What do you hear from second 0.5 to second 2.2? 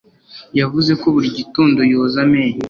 Yavuze ko buri gitondo yoza